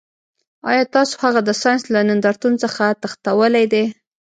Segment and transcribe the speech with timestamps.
[0.69, 3.83] ایا تاسو هغه د ساینس له نندارتون څخه تښتولی دی